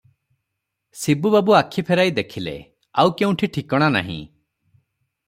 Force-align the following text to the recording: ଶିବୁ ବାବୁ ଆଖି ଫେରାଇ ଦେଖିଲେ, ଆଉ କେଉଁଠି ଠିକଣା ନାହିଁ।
ଶିବୁ 1.01 1.31
ବାବୁ 1.35 1.55
ଆଖି 1.57 1.83
ଫେରାଇ 1.89 2.13
ଦେଖିଲେ, 2.21 2.55
ଆଉ 3.05 3.13
କେଉଁଠି 3.21 3.51
ଠିକଣା 3.59 3.91
ନାହିଁ। 3.97 4.21